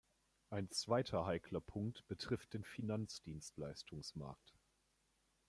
[0.49, 4.55] Ein zweiter heikler Punkt betrifft den Finanzdienstleistungsmarkt.